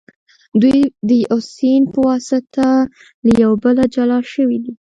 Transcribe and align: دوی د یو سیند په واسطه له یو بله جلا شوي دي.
دوی 0.61 0.79
د 1.07 1.09
یو 1.25 1.39
سیند 1.53 1.85
په 1.93 1.99
واسطه 2.07 2.67
له 3.25 3.31
یو 3.43 3.51
بله 3.63 3.83
جلا 3.95 4.19
شوي 4.33 4.57
دي. 4.63 4.73